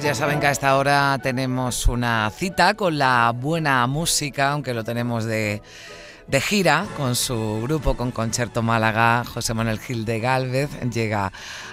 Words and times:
Pues 0.00 0.08
ya 0.08 0.14
saben 0.14 0.40
que 0.40 0.46
a 0.46 0.50
esta 0.50 0.78
hora 0.78 1.18
tenemos 1.22 1.86
una 1.86 2.30
cita 2.30 2.72
con 2.72 2.96
la 2.96 3.34
buena 3.36 3.86
música, 3.86 4.52
aunque 4.52 4.72
lo 4.72 4.82
tenemos 4.82 5.26
de, 5.26 5.60
de 6.26 6.40
gira 6.40 6.86
con 6.96 7.14
su 7.14 7.60
grupo, 7.64 7.98
con 7.98 8.10
Concierto 8.10 8.62
Málaga. 8.62 9.24
José 9.26 9.52
Manuel 9.52 9.78
Gil 9.78 10.06
de 10.06 10.18
Galvez 10.18 10.70
llega 10.90 11.32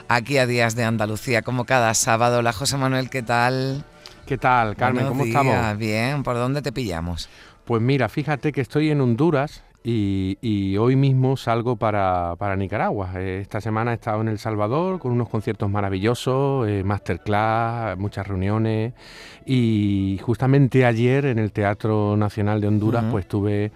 aquí 0.09 0.39
a 0.39 0.45
Días 0.45 0.75
de 0.75 0.83
Andalucía 0.83 1.41
como 1.41 1.63
cada 1.63 1.93
sábado. 1.93 2.39
Hola 2.39 2.51
José 2.51 2.75
Manuel, 2.75 3.09
¿qué 3.09 3.23
tal? 3.23 3.85
¿Qué 4.25 4.37
tal, 4.37 4.75
Carmen? 4.75 5.05
Buenos 5.05 5.11
¿Cómo 5.11 5.23
días, 5.23 5.45
estamos? 5.45 5.77
Bien, 5.77 6.23
¿por 6.23 6.35
dónde 6.35 6.61
te 6.61 6.73
pillamos? 6.73 7.29
Pues 7.63 7.81
mira, 7.81 8.09
fíjate 8.09 8.51
que 8.51 8.59
estoy 8.59 8.91
en 8.91 8.99
Honduras 8.99 9.63
y, 9.89 10.37
y 10.41 10.75
hoy 10.75 10.97
mismo 10.97 11.37
salgo 11.37 11.77
para, 11.77 12.35
para 12.37 12.57
Nicaragua. 12.57 13.11
Eh, 13.15 13.39
Esta 13.41 13.61
semana 13.61 13.91
he 13.91 13.93
estado 13.93 14.19
en 14.19 14.27
El 14.27 14.37
Salvador 14.37 14.99
con 14.99 15.13
unos 15.13 15.29
conciertos 15.29 15.69
maravillosos, 15.69 16.67
eh, 16.67 16.83
masterclass, 16.83 17.97
muchas 17.97 18.27
reuniones 18.27 18.91
y 19.45 20.19
justamente 20.21 20.85
ayer 20.85 21.25
en 21.25 21.39
el 21.39 21.53
Teatro 21.53 22.17
Nacional 22.17 22.59
de 22.59 22.67
Honduras 22.67 23.05
pues 23.09 23.23
estuve 23.23 23.71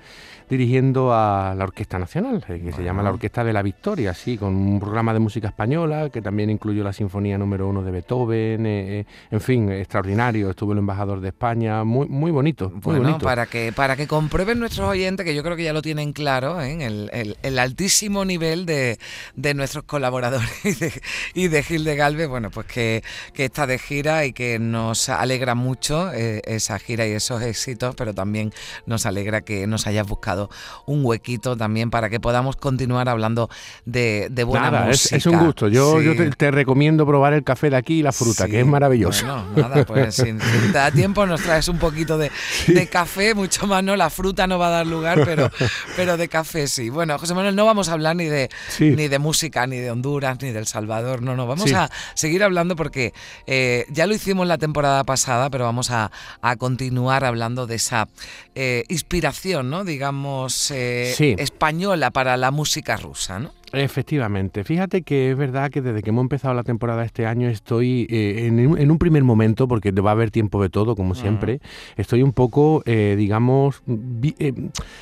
dirigiendo 0.52 1.13
a 1.13 1.55
la 1.57 1.63
Orquesta 1.63 1.97
Nacional, 1.97 2.44
eh, 2.49 2.59
que 2.63 2.73
se 2.73 2.83
llama 2.83 3.02
la. 3.02 3.11
Orquesta 3.11 3.41
de 3.44 3.53
la 3.53 3.61
Victoria, 3.61 4.13
sí, 4.13 4.38
con 4.38 4.53
un 4.53 4.80
programa 4.81 5.13
de 5.13 5.19
música 5.19 5.47
española 5.47 6.09
que 6.09 6.21
también 6.21 6.49
incluyó 6.49 6.83
la 6.83 6.91
Sinfonía 6.91 7.38
número 7.38 7.69
uno 7.69 7.81
de 7.83 7.91
Beethoven, 7.91 8.66
eh, 8.66 8.99
eh, 8.99 9.05
en 9.31 9.39
fin, 9.41 9.71
extraordinario. 9.71 10.49
Estuvo 10.49 10.73
el 10.73 10.80
embajador 10.80 11.21
de 11.21 11.30
España, 11.30 11.85
muy, 11.85 12.08
muy 12.09 12.31
bonito, 12.31 12.69
muy 12.69 12.81
Bueno, 12.81 13.02
bonito. 13.03 13.25
para 13.25 13.45
que, 13.45 13.71
para 13.71 13.95
que 13.95 14.08
comprueben 14.08 14.59
nuestros 14.59 14.89
oyentes, 14.89 15.25
que 15.25 15.33
yo 15.33 15.41
creo 15.41 15.55
que 15.55 15.63
ya 15.63 15.71
lo 15.73 15.81
tienen 15.81 16.11
claro, 16.11 16.59
¿eh? 16.61 16.83
el, 16.86 17.09
el- 17.13 17.38
el 17.43 17.59
altísimo 17.59 18.25
nivel 18.25 18.65
de, 18.65 18.97
de 19.36 19.53
nuestros 19.53 19.86
colaboradores 19.86 20.49
y 20.65 20.73
de, 20.73 20.91
y 21.33 21.47
de 21.47 21.63
Gil 21.63 21.86
de 21.86 21.95
Galvez, 21.95 22.27
bueno, 22.27 22.49
pues 22.52 22.65
que, 22.67 23.03
que 23.33 23.45
está 23.45 23.67
de 23.67 23.80
gira 23.80 24.25
y 24.25 24.33
que 24.33 24.59
nos 24.59 25.08
alegra 25.08 25.55
mucho 25.55 26.11
esa 26.11 26.77
gira 26.80 27.08
y 27.08 27.11
esos 27.11 27.41
éxitos, 27.41 27.95
pero 27.95 28.13
también 28.13 28.52
nos 28.86 29.05
alegra 29.05 29.41
que 29.41 29.65
nos 29.67 29.88
hayas 29.88 30.08
buscado 30.08 30.41
un 30.86 31.03
huequito 31.06 31.56
también 31.58 31.89
para 31.89 32.09
que 32.09 32.20
podamos 32.20 32.56
continuar 32.56 33.09
hablando 33.09 33.50
de, 33.86 34.28
de 34.31 34.44
buena 34.44 34.72
Nada, 34.72 34.83
es, 34.89 35.02
música. 35.02 35.16
es 35.17 35.25
un 35.25 35.39
gusto. 35.39 35.67
Yo, 35.67 36.00
Sí. 36.00 36.06
yo 36.06 36.16
te, 36.16 36.30
te 36.31 36.52
recomiendo 36.52 37.06
probar 37.06 37.33
el 37.33 37.44
café 37.44 37.70
de 37.70 37.78
aquí 37.78 38.00
y 38.00 38.03
la 38.03 38.11
fruta, 38.11 38.45
Sí, 38.45 38.52
que 38.52 38.59
es 38.61 38.66
maravilloso. 38.66 39.25
Bueno, 39.25 39.70
nada, 39.70 39.86
pues 39.86 40.16
si, 40.16 40.23
si 40.23 40.33
te 40.33 40.72
da 40.72 40.92
tiempo 40.92 41.25
nos 41.25 41.42
traes 41.42 41.67
un 41.67 41.78
poquito 41.80 42.17
de, 42.17 42.31
de 42.67 42.88
café, 42.88 43.33
mucho 43.36 43.67
más 43.67 43.83
no, 43.83 43.95
la 43.95 44.09
fruta 44.09 44.48
no 44.48 44.58
va 44.59 44.67
a 44.67 44.72
dar 44.72 44.88
lugar, 44.88 45.22
pero, 45.25 45.50
pero 45.95 46.17
de 46.17 46.28
café 46.28 46.67
sí. 46.67 46.89
Bueno, 46.89 47.17
José 47.20 47.33
Manuel, 47.33 47.55
no 47.55 47.66
vamos 47.66 47.89
a 47.89 47.94
hablar 47.94 48.16
ni 48.16 48.26
de, 48.26 48.50
ni 48.80 49.08
de 49.08 49.20
música, 49.20 49.67
ni 49.67 49.78
de 49.78 49.92
Honduras, 49.92 50.38
ni 50.42 50.52
del 50.52 50.67
Salvador, 50.67 51.22
no, 51.22 51.36
no, 51.36 51.48
vamos 51.48 51.72
a 51.73 51.89
seguir 52.14 52.44
hablando 52.44 52.76
porque 52.76 53.14
eh, 53.48 53.86
ya 53.89 54.08
lo 54.08 54.14
hicimos 54.14 54.48
la 54.48 54.58
temporada 54.58 55.03
pasada, 55.03 55.50
pero 55.50 55.66
vamos 55.66 55.92
a, 55.92 56.11
a 56.42 56.55
continuar 56.55 57.23
hablando 57.26 57.67
de 57.67 57.76
esa 57.76 58.08
eh, 58.55 58.83
inspiración, 58.89 59.69
¿no? 59.69 59.83
Digamos, 59.83 60.71
eh, 60.71 61.14
Sí. 61.15 61.36
española 61.37 62.11
para 62.11 62.36
la 62.37 62.52
música 62.52 62.98
rusa, 62.98 63.39
¿no? 63.39 63.53
Efectivamente. 63.73 64.64
Fíjate 64.64 65.02
que 65.02 65.32
es 65.32 65.37
verdad 65.37 65.70
que 65.71 65.82
desde 65.82 66.02
que 66.02 66.09
hemos 66.09 66.23
empezado 66.23 66.54
la 66.54 66.64
temporada 66.64 67.05
este 67.05 67.26
año 67.26 67.48
estoy 67.48 68.05
eh, 68.09 68.48
en, 68.48 68.67
un- 68.67 68.77
en 68.77 68.92
un 68.92 68.98
primer 68.98 69.23
momento, 69.23 69.67
porque 69.67 69.92
va 69.92 70.09
a 70.11 70.14
haber 70.14 70.30
tiempo 70.32 70.61
de 70.61 70.70
todo, 70.70 70.95
como 70.95 71.15
siempre, 71.15 71.61
estoy 71.95 72.21
un 72.21 72.33
poco, 72.33 72.83
eh, 72.86 73.15
digamos, 73.17 73.82
vi- 73.86 74.36
eh, 74.39 74.54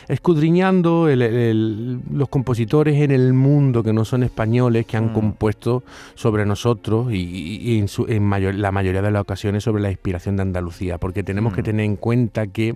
escudriñando 0.08 1.10
el- 1.10 1.22
el- 1.22 2.00
los 2.12 2.30
compositores 2.30 3.02
en 3.02 3.12
el 3.12 3.34
mundo 3.34 3.84
que 3.84 3.94
no 3.94 4.06
son 4.06 4.24
españoles, 4.24 4.86
que 4.86 4.98
han 4.98 5.08
Mm. 5.12 5.14
compuesto 5.14 5.84
sobre 6.16 6.46
nosotros 6.46 7.12
y, 7.12 7.18
y- 7.18 7.72
y 7.74 7.80
en, 7.80 7.88
su- 7.88 8.06
en 8.08 8.24
mayor- 8.24 8.56
la 8.56 8.72
mayoría 8.72 9.02
de 9.02 9.12
las 9.12 9.22
ocasiones 9.22 9.64
sobre 9.64 9.82
la 9.82 9.90
inspiración 9.90 10.36
de 10.36 10.44
Andalucía, 10.44 10.98
porque 10.98 11.24
tenemos 11.24 11.54
que 11.54 11.62
Mm. 11.62 11.66
tener 11.66 11.86
en 11.86 11.96
cuenta 11.96 12.48
que 12.48 12.76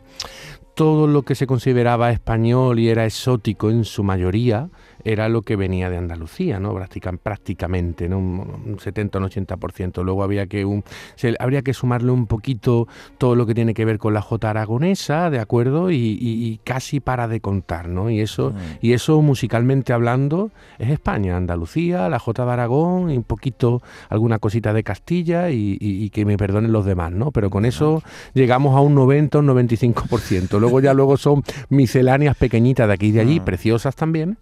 todo 0.76 1.08
lo 1.08 1.22
que 1.24 1.36
se 1.36 1.46
consideraba 1.48 2.12
español 2.12 2.80
y 2.80 2.90
era 2.90 3.06
exótico 3.06 3.70
en 3.70 3.84
su 3.86 4.04
mayoría 4.04 4.70
era 5.06 5.28
lo 5.28 5.42
que 5.42 5.58
venía 5.58 5.90
de 5.90 5.98
Andalucía, 5.98 6.62
¿no? 6.62 6.74
Práctica- 6.74 7.12
prácticamente, 7.12 8.08
¿no? 8.08 8.20
Un, 8.20 8.40
un 8.66 8.80
70 8.80 9.18
o 9.18 9.22
un 9.22 9.28
80%. 9.30 10.02
Luego 10.02 10.24
había 10.24 10.48
que 10.48 10.64
un, 10.64 10.84
se- 11.16 11.36
habría 11.40 11.62
que 11.62 11.74
sumarle 11.74 12.12
un 12.12 12.26
poquito 12.26 12.88
todo 13.18 13.36
lo 13.36 13.46
que 13.46 13.54
tiene 13.54 13.74
que 13.74 13.84
ver 13.84 13.98
con 14.00 14.14
la 14.14 14.22
Jota 14.22 14.50
aragonesa, 14.52 15.30
¿de 15.30 15.40
acuerdo? 15.40 15.92
Y, 15.92 15.96
y- 15.98 16.46
y 16.48 16.60
casi 16.64 17.02
para 17.02 17.28
de 17.28 17.42
contar, 17.42 17.90
¿no? 17.90 18.10
Y 18.10 18.22
eso, 18.22 18.52
Mm. 18.52 18.56
y 18.80 18.94
eso 18.94 19.22
musicalmente 19.22 19.92
hablando 19.92 20.52
es 20.80 20.90
España, 20.90 21.36
Andalucía, 21.36 22.08
la 22.08 22.20
Jota 22.20 22.46
de 22.46 22.52
Aragón 22.54 23.12
y 23.12 23.18
un 23.18 23.24
poquito 23.24 23.82
alguna 24.08 24.40
cosita 24.40 24.72
de 24.72 24.84
Castilla 24.84 25.50
y, 25.50 25.78
y- 25.82 26.06
y 26.06 26.10
que 26.12 26.24
me 26.24 26.38
perdonen 26.38 26.72
los 26.72 26.86
demás, 26.86 27.12
¿no? 27.12 27.32
Pero 27.32 27.50
con 27.50 27.66
eso 27.66 28.02
llegamos 28.34 28.74
a 28.78 28.80
un 28.80 28.96
90 28.96 29.38
o 29.40 29.42
un 29.42 29.48
95%. 29.48 30.62
Luego 30.64 30.80
ya 30.80 30.94
luego 30.94 31.18
son 31.18 31.44
misceláneas 31.70 32.38
pequeñitas 32.38 32.88
de 32.88 32.94
aquí 32.94 33.08
y 33.08 33.12
de 33.12 33.20
allí, 33.20 33.40
Mm. 33.42 33.44
preciosas 33.44 33.96
también, 33.98 34.38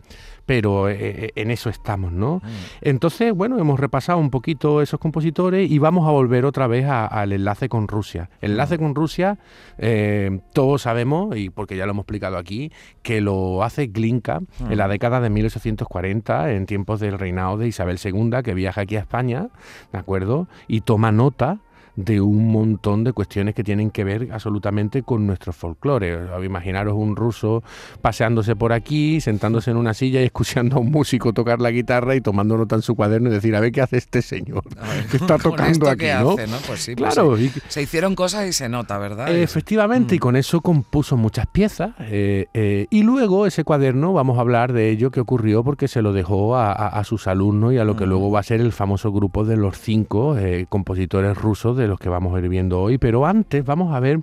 pero 0.45 0.87
eh, 0.89 0.97
eh, 0.99 1.31
en 1.35 1.49
eso 1.49 1.69
estamos, 1.69 2.11
¿no? 2.11 2.37
Mm. 2.43 2.47
Entonces, 2.81 3.33
bueno, 3.33 3.57
hemos 3.57 3.79
repasado 3.79 4.19
un 4.19 4.29
poquito 4.29 4.81
esos 4.83 4.99
compositores 4.99 5.69
y 5.71 5.79
vamos 5.79 6.07
a 6.07 6.11
volver 6.11 6.45
otra 6.45 6.67
vez 6.67 6.85
al 6.87 7.31
enlace 7.33 7.69
con 7.69 7.87
Rusia. 7.87 8.29
El 8.39 8.51
enlace 8.51 8.77
con 8.77 8.93
Rusia, 8.93 9.39
eh, 9.79 10.39
todos 10.53 10.83
sabemos, 10.83 11.35
y 11.37 11.49
porque 11.49 11.75
ya 11.75 11.85
lo 11.85 11.91
hemos 11.91 12.03
explicado 12.03 12.37
aquí, 12.37 12.71
que 13.01 13.19
lo 13.21 13.63
hace 13.63 13.87
Glinka 13.87 14.41
en 14.69 14.77
la 14.77 14.87
década 14.87 15.21
de 15.21 15.29
1840, 15.29 16.51
en 16.51 16.65
tiempos 16.67 16.99
del 16.99 17.17
reinado 17.17 17.57
de 17.57 17.67
Isabel 17.67 17.97
II, 18.03 18.43
que 18.43 18.53
viaja 18.53 18.81
aquí 18.81 18.95
a 18.95 18.99
España, 18.99 19.47
¿de 19.91 19.97
acuerdo? 19.99 20.47
Y 20.67 20.81
toma 20.81 21.11
nota 21.11 21.59
de 21.95 22.21
un 22.21 22.51
montón 22.51 23.03
de 23.03 23.13
cuestiones 23.13 23.53
que 23.55 23.63
tienen 23.63 23.91
que 23.91 24.03
ver 24.03 24.29
absolutamente 24.31 25.03
con 25.03 25.27
nuestro 25.27 25.51
folclore. 25.53 26.19
Imaginaros 26.45 26.93
un 26.95 27.15
ruso 27.15 27.63
paseándose 28.01 28.55
por 28.55 28.73
aquí, 28.73 29.21
sentándose 29.21 29.71
en 29.71 29.77
una 29.77 29.93
silla 29.93 30.21
y 30.21 30.25
escuchando 30.25 30.77
a 30.77 30.79
un 30.79 30.91
músico 30.91 31.33
tocar 31.33 31.59
la 31.59 31.71
guitarra 31.71 32.15
y 32.15 32.21
tomando 32.21 32.57
nota 32.57 32.75
en 32.75 32.81
su 32.81 32.95
cuaderno 32.95 33.29
y 33.29 33.33
decir, 33.33 33.55
a 33.55 33.59
ver 33.59 33.71
qué 33.71 33.81
hace 33.81 33.97
este 33.97 34.21
señor, 34.21 34.63
ver, 34.75 35.05
que 35.09 35.17
está 35.17 35.37
tocando 35.37 35.89
aquí, 35.89 36.05
¿no? 36.19 36.31
hace, 36.31 36.47
¿no? 36.47 36.57
Pues 36.65 36.81
sí, 36.81 36.95
pues 36.95 37.13
Claro, 37.13 37.37
sí. 37.37 37.51
Se 37.67 37.81
hicieron 37.81 38.15
cosas 38.15 38.47
y 38.47 38.53
se 38.53 38.69
nota, 38.69 38.97
¿verdad? 38.97 39.35
Efectivamente, 39.35 40.15
y 40.15 40.17
Mm. 40.17 40.21
con 40.21 40.35
eso 40.35 40.61
compuso 40.61 41.17
muchas 41.17 41.47
piezas. 41.47 41.91
eh, 41.99 42.47
eh, 42.53 42.87
y 42.89 43.03
luego 43.03 43.45
ese 43.45 43.63
cuaderno, 43.63 44.13
vamos 44.13 44.37
a 44.37 44.41
hablar 44.41 44.73
de 44.73 44.89
ello 44.89 45.11
que 45.11 45.19
ocurrió 45.19 45.63
porque 45.63 45.87
se 45.87 46.01
lo 46.01 46.13
dejó 46.13 46.55
a, 46.55 46.71
a- 46.71 46.87
a 46.87 47.03
sus 47.03 47.27
alumnos 47.27 47.73
y 47.73 47.77
a 47.77 47.83
lo 47.85 47.95
que 47.95 48.05
Mm. 48.05 48.09
luego 48.09 48.31
va 48.31 48.39
a 48.39 48.43
ser 48.43 48.61
el 48.61 48.71
famoso 48.71 49.11
grupo 49.11 49.45
de 49.45 49.57
los 49.57 49.77
cinco 49.79 50.37
eh, 50.37 50.65
compositores 50.69 51.37
rusos 51.37 51.77
de 51.77 51.80
los 51.87 51.99
que 51.99 52.09
vamos 52.09 52.35
a 52.35 52.39
ir 52.39 52.49
viendo 52.49 52.81
hoy. 52.81 52.97
Pero 52.97 53.25
antes 53.25 53.63
vamos 53.65 53.93
a 53.93 53.99
ver 53.99 54.19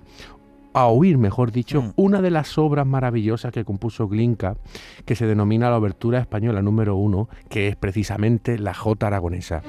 a 0.73 0.85
oír, 0.85 1.17
mejor 1.17 1.51
dicho, 1.51 1.81
Mm. 1.81 1.93
una 1.95 2.21
de 2.21 2.29
las 2.29 2.57
obras 2.57 2.85
maravillosas 2.85 3.51
que 3.51 3.65
compuso 3.65 4.07
Glinka, 4.07 4.55
que 5.05 5.15
se 5.15 5.25
denomina 5.25 5.69
la 5.69 5.77
Obertura 5.77 6.19
Española 6.19 6.61
número 6.61 6.95
uno, 6.95 7.27
que 7.49 7.67
es 7.67 7.75
precisamente 7.75 8.59
la 8.59 8.73
Jota 8.73 9.07
Aragonesa. 9.07 9.63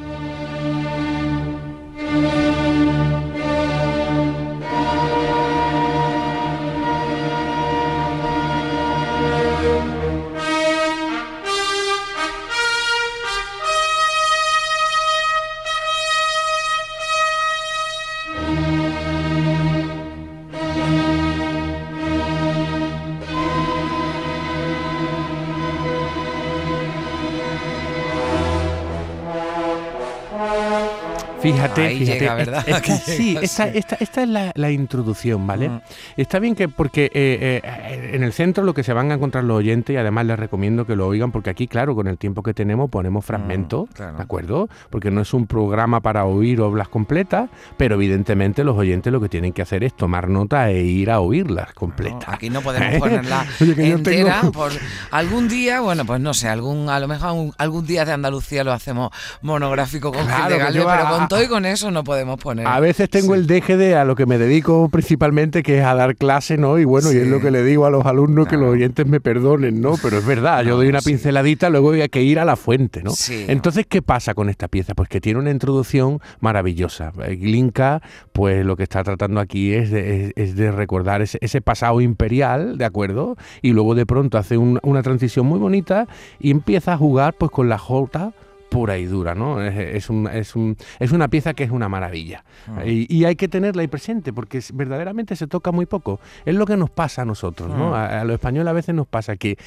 Fíjate, 31.42 31.80
Ahí 31.86 31.98
fíjate. 32.00 32.18
llega, 32.20 32.34
¿verdad? 32.34 32.64
Esta, 32.68 32.78
esta, 32.94 32.96
sí. 32.98 33.36
esta- 33.42 33.96
esta 34.00 34.22
es 34.22 34.28
la, 34.28 34.52
la 34.54 34.70
introducción, 34.70 35.46
¿vale? 35.46 35.68
Mm. 35.68 35.80
Está 36.16 36.38
bien 36.38 36.54
que, 36.54 36.68
porque 36.68 37.06
eh, 37.06 37.10
eh, 37.14 37.62
en 37.94 38.22
el 38.22 38.32
centro 38.32 38.64
lo 38.64 38.74
que 38.74 38.82
se 38.82 38.92
van 38.92 39.10
a 39.10 39.14
encontrar 39.14 39.44
los 39.44 39.58
oyentes, 39.58 39.94
y 39.94 39.96
además 39.96 40.26
les 40.26 40.38
recomiendo 40.38 40.86
que 40.86 40.96
lo 40.96 41.06
oigan, 41.06 41.32
porque 41.32 41.50
aquí, 41.50 41.66
claro, 41.68 41.94
con 41.94 42.06
el 42.06 42.18
tiempo 42.18 42.42
que 42.42 42.54
tenemos 42.54 42.90
ponemos 42.90 43.24
fragmentos, 43.24 43.88
Mm, 43.90 43.92
claro. 43.92 44.16
¿de 44.16 44.22
acuerdo? 44.22 44.68
Porque 44.90 45.10
no 45.10 45.20
es 45.20 45.32
un 45.34 45.46
programa 45.46 46.00
para 46.00 46.24
oír 46.24 46.60
obras 46.60 46.88
completas, 46.88 47.50
pero 47.76 47.94
evidentemente 47.96 48.64
los 48.64 48.76
oyentes 48.76 49.12
lo 49.12 49.20
que 49.20 49.28
tienen 49.28 49.52
que 49.52 49.62
hacer 49.62 49.84
es 49.84 49.94
tomar 49.94 50.28
nota 50.28 50.70
e 50.70 50.82
ir 50.82 51.10
a 51.10 51.20
oírlas 51.20 51.72
completas. 51.74 52.26
No, 52.28 52.34
aquí 52.34 52.50
no 52.50 52.60
podemos 52.62 52.94
ponerla 52.98 53.44
Oye, 53.60 53.74
que 53.74 53.88
yo 53.88 53.96
entera. 53.96 54.40
tengo- 54.40 54.52
Por 54.60 54.72
algún 55.10 55.48
día, 55.48 55.80
bueno, 55.80 56.04
pues 56.04 56.20
no 56.20 56.34
sé, 56.34 56.48
algún, 56.48 56.88
a 56.88 56.98
lo 57.00 57.08
mejor 57.08 57.28
algún, 57.28 57.52
algún 57.58 57.86
día 57.86 58.04
de 58.04 58.12
Andalucía 58.12 58.64
lo 58.64 58.72
hacemos 58.72 59.10
monográfico 59.42 60.12
con 60.12 60.24
Claro, 60.26 60.44
Gil 60.44 60.52
de 60.52 60.58
Galvez, 60.58 60.86
a- 60.86 60.96
pero 60.96 61.16
con 61.18 61.28
todo 61.28 61.42
y 61.42 61.46
con 61.48 61.64
eso 61.66 61.90
no 61.90 62.04
podemos 62.04 62.38
poner. 62.40 62.66
A 62.66 62.80
veces 62.80 63.08
tengo 63.10 63.34
Sí. 63.34 63.40
el 63.40 63.46
deje 63.46 63.76
de 63.76 63.96
a 63.96 64.04
lo 64.04 64.14
que 64.16 64.26
me 64.26 64.38
dedico 64.38 64.88
principalmente, 64.88 65.62
que 65.62 65.78
es 65.78 65.84
a 65.84 65.94
dar 65.94 66.16
clase, 66.16 66.56
¿no? 66.58 66.78
Y 66.78 66.84
bueno, 66.84 67.12
y 67.12 67.16
es 67.16 67.26
lo 67.26 67.40
que 67.40 67.50
le 67.50 67.62
digo 67.64 67.79
a 67.86 67.90
los 67.90 68.04
alumnos, 68.06 68.46
que 68.48 68.56
los 68.56 68.68
oyentes 68.70 69.06
me 69.06 69.20
perdonen, 69.20 69.80
¿no? 69.80 69.94
Pero 70.02 70.18
es 70.18 70.26
verdad, 70.26 70.62
yo 70.64 70.76
doy 70.76 70.88
una 70.88 71.00
sí. 71.00 71.10
pinceladita, 71.10 71.70
luego 71.70 71.92
hay 71.92 72.08
que 72.08 72.22
ir 72.22 72.38
a 72.38 72.44
la 72.44 72.56
fuente, 72.56 73.02
¿no? 73.02 73.10
Sí. 73.10 73.44
Entonces, 73.48 73.86
¿qué 73.88 74.02
pasa 74.02 74.34
con 74.34 74.48
esta 74.48 74.68
pieza? 74.68 74.94
Pues 74.94 75.08
que 75.08 75.20
tiene 75.20 75.38
una 75.40 75.50
introducción 75.50 76.20
maravillosa. 76.40 77.12
Eh, 77.24 77.36
Glinka, 77.36 78.02
pues 78.32 78.64
lo 78.64 78.76
que 78.76 78.82
está 78.82 79.02
tratando 79.04 79.40
aquí 79.40 79.72
es 79.72 79.90
de, 79.90 80.26
es- 80.26 80.32
es 80.36 80.56
de 80.56 80.70
recordar 80.72 81.22
ese, 81.22 81.38
ese 81.40 81.60
pasado 81.60 82.00
imperial, 82.00 82.78
¿de 82.78 82.84
acuerdo? 82.84 83.36
Y 83.62 83.72
luego 83.72 83.94
de 83.94 84.06
pronto 84.06 84.38
hace 84.38 84.56
un- 84.58 84.78
una 84.82 85.02
transición 85.02 85.46
muy 85.46 85.58
bonita 85.58 86.06
y 86.38 86.50
empieza 86.50 86.92
a 86.94 86.96
jugar 86.96 87.34
pues 87.34 87.50
con 87.50 87.68
la 87.68 87.78
jota 87.78 88.32
pura 88.70 88.96
y 88.98 89.04
dura, 89.04 89.34
¿no? 89.34 89.60
Es, 89.60 89.76
es 89.76 90.08
un- 90.10 90.28
es 90.28 90.56
un- 90.56 90.76
es 90.98 91.12
una 91.12 91.28
pieza 91.28 91.52
que 91.54 91.64
es 91.64 91.70
una 91.70 91.88
maravilla. 91.88 92.44
Mm. 92.68 92.88
Y, 92.88 93.06
y 93.14 93.24
hay 93.24 93.36
que 93.36 93.48
tenerla 93.48 93.82
ahí 93.82 93.88
presente 93.88 94.32
porque 94.32 94.60
verdaderamente 94.72 95.36
se 95.36 95.46
toca 95.46 95.72
muy 95.72 95.86
poco. 95.86 96.20
Es 96.46 96.54
lo 96.54 96.64
que 96.66 96.76
nos 96.76 96.88
pasa 96.88 97.22
a 97.22 97.24
nosotros, 97.24 97.68
¿no? 97.68 97.90
Mm. 97.90 97.92
A, 97.94 98.20
a 98.20 98.24
los 98.24 98.34
españoles 98.34 98.70
a 98.70 98.72
veces 98.72 98.94
nos 98.94 99.06
pasa 99.06 99.36
que 99.36 99.58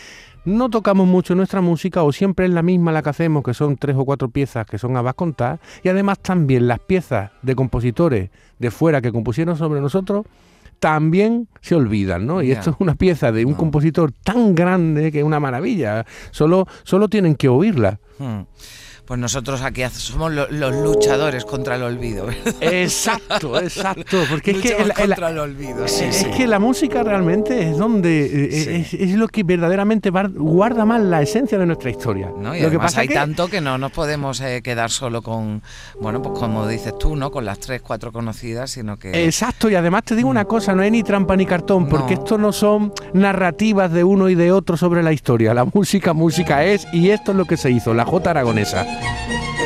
no 0.45 0.69
tocamos 0.69 1.07
mucho 1.07 1.35
nuestra 1.35 1.61
música 1.61 2.01
o 2.03 2.11
siempre 2.11 2.45
es 2.45 2.51
la 2.51 2.63
misma 2.63 2.91
la 2.91 3.01
que 3.03 3.09
hacemos, 3.09 3.43
que 3.43 3.53
son 3.53 3.77
tres 3.77 3.95
o 3.97 4.03
cuatro 4.05 4.29
piezas 4.29 4.65
que 4.65 4.77
son 4.77 4.97
a 4.97 5.01
vas 5.01 5.13
contar, 5.15 5.59
y 5.83 5.89
además 5.89 6.19
también 6.19 6.67
las 6.67 6.79
piezas 6.79 7.31
de 7.41 7.55
compositores 7.55 8.29
de 8.59 8.71
fuera 8.71 9.01
que 9.01 9.11
compusieron 9.11 9.55
sobre 9.57 9.79
nosotros 9.81 10.25
también 10.79 11.47
se 11.61 11.75
olvidan, 11.75 12.25
¿no? 12.25 12.41
Y 12.41 12.51
esto 12.51 12.71
es 12.71 12.75
una 12.79 12.95
pieza 12.95 13.31
de 13.31 13.45
un 13.45 13.51
No. 13.53 13.57
compositor 13.57 14.11
tan 14.11 14.53
grande 14.53 15.13
que 15.13 15.19
es 15.19 15.23
una 15.23 15.39
maravilla. 15.39 16.05
Solo, 16.31 16.67
solo 16.83 17.07
tienen 17.07 17.35
que 17.35 17.47
oírla. 17.47 17.99
Hmm. 18.19 18.41
Pues 19.05 19.19
nosotros 19.19 19.61
aquí 19.63 19.83
somos 19.91 20.31
lo- 20.31 20.49
los 20.49 20.73
luchadores 20.75 21.43
contra 21.43 21.75
el 21.75 21.83
olvido. 21.83 22.25
¿verdad? 22.27 22.55
Exacto, 22.61 23.59
exacto. 23.59 24.23
Porque 24.29 24.51
es 24.51 24.57
que 24.61 24.69
el- 24.77 24.93
contra 24.93 25.29
el 25.29 25.39
olvido. 25.39 25.87
Sí, 25.89 26.05
es 26.05 26.15
sí. 26.17 26.25
que 26.37 26.47
la 26.47 26.57
música 26.59 27.03
realmente 27.03 27.69
es 27.69 27.77
donde 27.77 28.45
eh, 28.45 28.85
Sí. 28.87 28.95
es, 28.95 29.09
es 29.09 29.15
lo 29.15 29.27
que 29.27 29.43
verdaderamente 29.43 30.09
guarda 30.09 30.85
más 30.85 31.01
la 31.01 31.21
esencia 31.21 31.57
de 31.57 31.65
nuestra 31.65 31.89
historia. 31.89 32.31
¿no? 32.39 32.55
Y 32.55 32.61
lo 32.61 32.71
que 32.71 32.79
pasa 32.79 33.01
hay 33.01 33.09
que 33.09 33.13
tanto 33.15 33.49
que 33.49 33.59
no 33.59 33.77
nos 33.77 33.91
podemos 33.91 34.39
eh, 34.39 34.61
quedar 34.63 34.89
solo 34.89 35.21
con, 35.21 35.61
bueno, 35.99 36.21
pues 36.21 36.39
como 36.39 36.65
dices 36.65 36.97
tú, 36.97 37.15
¿no? 37.17 37.29
Con 37.29 37.43
las 37.43 37.59
tres, 37.59 37.81
cuatro 37.81 38.13
conocidas, 38.13 38.71
sino 38.71 38.97
que... 38.97 39.25
Exacto, 39.25 39.69
y 39.69 39.75
además 39.75 40.03
te 40.03 40.15
digo 40.15 40.29
una 40.29 40.45
cosa, 40.45 40.73
no 40.73 40.81
hay 40.81 40.91
ni 40.91 41.03
trampa 41.03 41.35
ni 41.35 41.45
cartón, 41.45 41.89
porque 41.89 42.15
No. 42.15 42.21
esto 42.21 42.37
no 42.37 42.53
son 42.53 42.93
narrativas 43.13 43.91
de 43.91 44.03
uno 44.05 44.29
y 44.29 44.35
de 44.35 44.51
otro 44.53 44.77
sobre 44.77 45.03
la 45.03 45.11
historia. 45.11 45.53
La 45.53 45.65
música, 45.65 46.13
música 46.13 46.63
es, 46.63 46.87
y 46.93 47.09
esto 47.09 47.31
es 47.31 47.37
lo 47.37 47.43
que 47.45 47.57
se 47.57 47.69
hizo, 47.69 47.93
la 47.93 48.05
Jota 48.05 48.29
aragonesa. 48.31 48.85
Thank 49.01 49.59
you. 49.59 49.62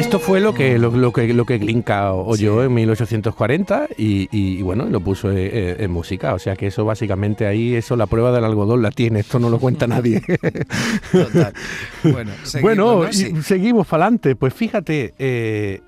Esto 0.00 0.18
fue 0.18 0.40
lo 0.40 0.54
que, 0.54 0.78
lo, 0.78 0.90
lo 0.90 1.12
que, 1.12 1.32
lo 1.34 1.44
que 1.44 1.58
Glinka 1.58 2.12
oyó 2.14 2.60
Sí. 2.60 2.66
en 2.66 2.74
1840 2.74 3.88
y, 3.98 4.28
y, 4.32 4.62
bueno, 4.62 4.86
lo 4.86 5.00
puso 5.00 5.30
eh, 5.30 5.50
eh, 5.52 5.76
en, 5.80 5.90
música. 5.90 6.34
O 6.34 6.38
sea 6.38 6.56
que 6.56 6.68
eso 6.68 6.84
básicamente 6.84 7.46
ahí, 7.46 7.74
eso 7.74 7.96
la 7.96 8.06
prueba 8.06 8.32
del 8.32 8.44
algodón 8.44 8.80
la 8.82 8.90
tiene, 8.90 9.20
esto 9.20 9.38
no 9.38 9.50
lo 9.50 9.58
cuenta 9.58 9.86
nadie. 9.86 10.22
Total. 11.12 11.52
Bueno, 12.02 12.32
seguimos, 12.44 12.62
bueno, 12.62 13.02
¿no? 13.02 13.08
y 13.08 13.12
Sí. 13.12 13.42
seguimos 13.42 13.86
para 13.86 14.04
adelante. 14.04 14.36
Pues 14.36 14.54
fíjate, 14.54 15.12
eh, 15.18 15.80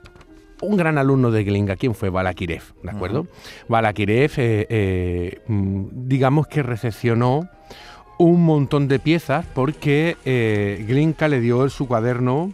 un 0.60 0.76
gran 0.76 0.98
alumno 0.98 1.30
de 1.30 1.42
Glinka, 1.44 1.76
¿quién 1.76 1.94
fue? 1.94 2.10
Balakirev, 2.10 2.62
¿de 2.82 2.90
acuerdo? 2.90 3.26
Balakirev, 3.68 4.30
eh, 4.36 4.66
eh, 4.68 5.38
mm, 5.48 5.84
digamos 6.06 6.46
que 6.46 6.62
recepcionó 6.62 7.48
un 8.18 8.44
montón 8.44 8.86
de 8.88 8.98
piezas 8.98 9.44
porque 9.54 10.16
eh, 10.24 10.84
Glinka 10.86 11.26
le 11.28 11.40
dio 11.40 11.68
su 11.70 11.88
cuaderno 11.88 12.52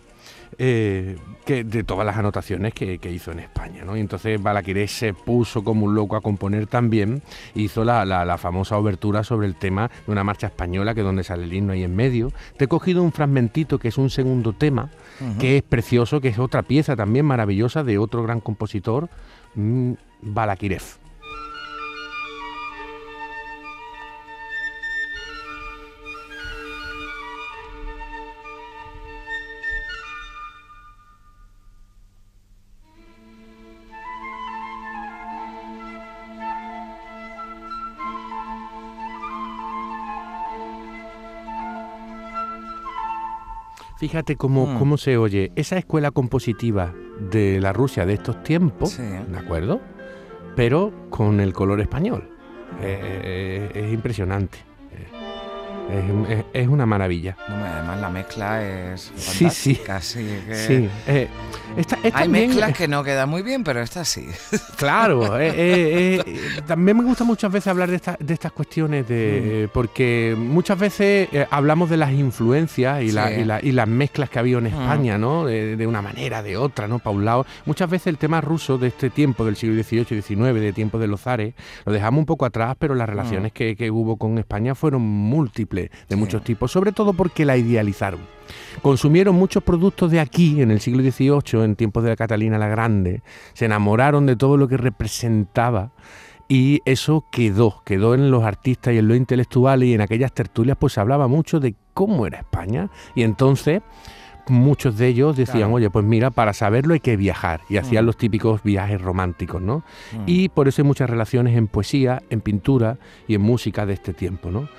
eh, 0.58 1.16
que, 1.44 1.62
de 1.64 1.84
todas 1.84 2.05
las 2.05 2.16
anotaciones 2.16 2.75
que, 2.75 2.99
que 2.99 3.10
hizo 3.12 3.31
en 3.32 3.38
España. 3.40 3.84
¿no? 3.84 3.96
Y 3.96 4.00
entonces 4.00 4.43
Balaquiré 4.43 4.88
se 4.88 5.14
puso 5.14 5.62
como 5.64 5.87
un 5.87 5.94
loco 5.94 6.16
a 6.16 6.20
componer 6.20 6.66
también. 6.66 7.22
Hizo 7.55 7.84
la, 7.84 8.05
la- 8.05 8.25
la 8.25 8.38
famosa 8.38 8.76
obertura 8.76 9.22
sobre 9.25 9.46
el 9.46 9.55
tema 9.56 9.90
de 10.06 10.12
una 10.12 10.25
marcha 10.25 10.49
española, 10.49 10.94
que 10.94 11.00
es 11.00 11.06
donde 11.06 11.22
sale 11.25 11.44
el 11.44 11.52
himno 11.52 11.72
ahí 11.72 11.84
en 11.84 11.94
medio. 11.96 12.32
Te 12.56 12.64
he 12.64 12.69
cogido 12.69 13.02
un 13.02 13.12
fragmentito 13.12 13.78
que 13.78 13.88
es 13.88 13.99
un 13.99 14.10
segundo 14.10 14.52
tema, 14.52 14.90
que 15.38 15.56
es 15.58 15.62
precioso, 15.62 16.20
que 16.20 16.28
es 16.28 16.38
otra 16.38 16.62
pieza 16.62 16.94
también 16.96 17.25
maravillosa 17.25 17.82
de 17.84 17.99
otro 17.99 18.22
gran 18.22 18.40
compositor, 18.40 19.08
mm, 19.55 19.93
Balakirev. 20.22 20.82
Fíjate 43.99 44.37
cómo, 44.37 44.67
Mm. 44.67 44.79
cómo 44.79 44.97
se 44.97 45.17
oye 45.17 45.50
esa 45.56 45.77
escuela 45.77 46.11
compositiva 46.12 46.95
de 47.31 47.61
la 47.61 47.73
Rusia 47.73 48.06
de 48.06 48.15
estos 48.15 48.43
tiempos, 48.45 48.91
Sí. 48.93 49.03
¿de 49.03 49.39
acuerdo? 49.39 49.81
Pero 50.55 50.93
con 51.11 51.41
el 51.41 51.53
color 51.53 51.81
español. 51.81 52.31
Eh, 52.81 53.71
eh, 53.75 53.87
es 53.87 53.93
impresionante. 53.93 54.59
Eh, 54.93 55.06
Es, 56.29 56.39
es- 56.39 56.45
es 56.53 56.69
una 56.69 56.85
maravilla. 56.85 57.35
No, 57.49 57.55
además 57.56 58.00
la 58.00 58.11
mezcla 58.11 58.62
es 58.62 59.11
Sí, 59.17 59.49
sí. 59.49 59.75
fantástica, 59.75 60.01
sí. 60.03 60.27
que- 60.47 60.55
Sí. 60.55 60.91
eh, 61.06 61.29
esta- 61.79 61.99
Hay 62.13 62.29
mezclas 62.29 62.77
que 62.77 62.89
no 62.89 63.03
quedan 63.05 63.29
muy 63.29 63.43
bien, 63.43 63.65
pero 63.65 63.81
esta 63.81 64.05
sí. 64.05 64.27
Claro, 64.77 65.39
eh, 65.39 65.49
eh, 65.57 66.23
eh, 66.27 66.61
también 66.67 66.97
me 66.97 67.05
gusta 67.05 67.25
muchas 67.25 67.51
veces 67.53 67.69
hablar 67.69 67.91
de, 67.91 67.97
esta- 67.97 68.17
de 68.20 68.35
estas 68.35 68.53
cuestiones, 68.53 69.06
de, 69.08 69.65
eh, 69.65 69.69
porque 69.73 70.35
muchas 70.39 70.79
veces 70.79 71.29
eh, 71.32 71.47
hablamos 71.51 71.91
de 71.91 71.97
las 71.97 72.13
influencias 72.13 73.03
y, 73.03 73.13
la- 73.13 73.32
y 73.32 73.44
la- 73.44 73.61
y 73.63 73.73
las 73.73 73.89
mezclas 73.89 74.31
que 74.31 74.39
ha 74.39 74.41
habido 74.41 74.58
en 74.58 74.65
Mm. 74.65 74.67
España, 74.69 75.19
¿no? 75.19 75.44
De, 75.47 75.77
de 75.77 75.87
una 75.87 76.03
manera, 76.03 76.43
de 76.43 76.56
otra, 76.56 76.89
¿no? 76.89 76.99
Pa' 76.99 77.11
un 77.11 77.25
lado. 77.25 77.47
Muchas 77.67 77.89
veces 77.89 78.08
el 78.08 78.19
tema 78.19 78.41
ruso 78.41 78.79
de 78.79 78.89
este 78.89 79.11
tiempo, 79.11 79.44
del 79.44 79.56
siglo 79.56 79.81
XVIII 79.82 80.06
y 80.19 80.23
XIX, 80.23 80.55
de 80.61 80.73
tiempo 80.73 80.99
de 80.99 81.06
los 81.06 81.20
zares, 81.23 81.55
lo 81.85 81.93
dejamos 81.93 82.19
un 82.20 82.27
poco 82.27 82.44
atrás, 82.44 82.77
pero 82.79 82.94
las 82.94 83.08
relaciones 83.08 83.53
que, 83.53 83.77
que 83.77 83.91
hubo 83.91 84.17
con 84.17 84.39
España 84.39 84.75
fueron 84.75 85.03
múltiples, 85.03 85.91
de 86.08 86.15
Sí. 86.15 86.17
muchos 86.17 86.43
tipos, 86.44 86.70
sobre 86.73 86.93
todo 86.93 87.13
porque 87.13 87.44
la 87.44 87.56
idealizaron. 87.56 88.20
Consumieron 88.82 89.34
muchos 89.34 89.62
productos 89.62 90.10
de 90.10 90.20
aquí 90.20 90.60
en 90.62 90.70
el 90.70 90.81
siglo 90.81 91.02
XVIII, 91.02 91.62
en 91.64 91.76
tiempos 91.76 92.05
de 92.05 92.17
Catalina 92.17 92.58
la 92.58 92.69
Grande, 92.69 93.22
se 93.55 93.64
enamoraron 93.67 94.26
de 94.26 94.36
todo 94.36 94.56
lo 94.56 94.69
que 94.69 94.76
representaba 94.76 95.90
y 96.48 96.81
eso 96.86 97.24
quedó, 97.31 97.82
quedó 97.84 98.14
en 98.14 98.31
los 98.31 98.43
artistas 98.44 98.94
y 98.94 98.98
en 98.98 99.08
los 99.08 99.17
intelectuales 99.17 99.88
y 99.88 99.94
en 99.94 100.00
aquellas 100.00 100.32
tertulias 100.32 100.76
pues 100.78 100.94
se 100.94 101.00
hablaba 101.00 101.28
mucho 101.28 101.60
de 101.60 101.74
cómo 101.93 102.26
era 102.26 102.38
España 102.38 102.88
y 103.14 103.22
entonces 103.22 103.82
muchos 104.50 104.96
de 104.96 105.08
ellos 105.08 105.36
decían, 105.36 105.58
Claro. 105.58 105.74
oye, 105.74 105.90
pues 105.90 106.06
mira, 106.06 106.31
para 106.31 106.55
saberlo 106.55 106.94
hay 106.94 107.00
que 107.00 107.19
viajar 107.19 107.60
y 107.69 107.76
hacían 107.76 108.05
Mm. 108.05 108.06
los 108.06 108.17
típicos 108.17 108.62
viajes 108.62 108.98
románticos, 108.98 109.60
¿no? 109.60 109.81
Mm. 110.12 110.22
Y 110.24 110.48
por 110.48 110.69
eso 110.69 110.81
hay 110.81 110.86
muchas 110.88 111.10
relaciones 111.10 111.55
en 111.55 111.67
poesía, 111.67 112.22
en 112.31 112.40
pintura 112.40 112.96
y 113.26 113.34
en 113.34 113.43
música 113.43 113.84
de 113.84 113.93
este 113.93 114.14
tiempo, 114.14 114.50
¿no? 114.50 114.70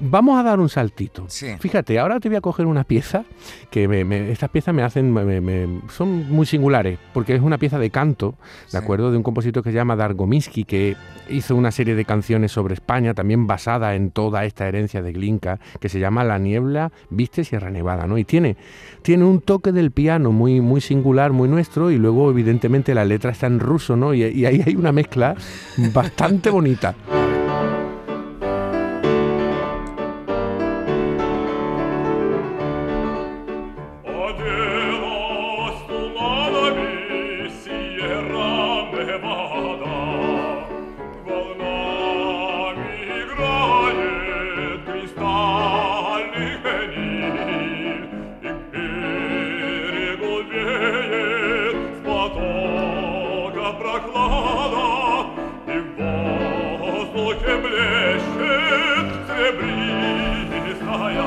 Vamos 0.00 0.38
a 0.38 0.42
dar 0.42 0.60
un 0.60 0.68
saltito. 0.68 1.26
Fíjate, 1.60 1.98
ahora 1.98 2.20
te 2.20 2.28
voy 2.28 2.36
a 2.36 2.40
coger 2.40 2.66
una 2.66 2.84
pieza 2.84 3.24
que 3.70 3.88
me, 3.88 4.30
estas 4.30 4.50
piezas 4.50 4.74
me 4.74 4.82
hacen, 4.82 5.82
son 5.90 6.30
muy 6.30 6.46
singulares, 6.46 6.98
porque 7.12 7.34
es 7.34 7.42
una 7.42 7.58
pieza 7.58 7.78
de 7.78 7.90
canto, 7.90 8.34
¿de 8.72 8.78
acuerdo? 8.78 9.10
De 9.10 9.16
un 9.16 9.22
compositor 9.22 9.62
que 9.62 9.70
se 9.70 9.76
llama 9.76 9.96
Dargominsky, 9.96 10.64
que 10.64 10.96
hizo 11.28 11.56
una 11.56 11.70
serie 11.70 11.94
de 11.94 12.04
canciones 12.04 12.52
sobre 12.52 12.74
España, 12.74 13.14
también 13.14 13.46
basada 13.46 13.94
en 13.94 14.10
toda 14.10 14.44
esta 14.44 14.68
herencia 14.68 15.02
de 15.02 15.12
Glinka, 15.12 15.58
que 15.80 15.88
se 15.88 15.98
llama 15.98 16.24
La 16.24 16.38
niebla 16.38 16.92
viste 17.10 17.44
Sierra 17.44 17.70
Nevada, 17.70 18.06
¿no? 18.06 18.18
Y 18.18 18.24
tiene, 18.24 18.56
tiene 19.02 19.24
un 19.24 19.40
toque 19.40 19.72
del 19.72 19.90
piano 19.90 20.32
muy, 20.32 20.60
muy 20.60 20.80
singular, 20.80 21.32
muy 21.32 21.48
nuestro, 21.48 21.90
y 21.90 21.98
luego 21.98 22.30
evidentemente 22.30 22.94
la 22.94 23.04
letra 23.04 23.30
está 23.30 23.46
en 23.46 23.60
ruso, 23.60 23.96
¿no? 23.96 24.14
y 24.14 24.22
ahí 24.24 24.62
hay 24.64 24.76
una 24.76 24.92
mezcla 24.92 25.34
bastante 25.92 26.50
bonita. 26.50 26.94
блещет 57.58 59.08
серебристая 59.28 61.25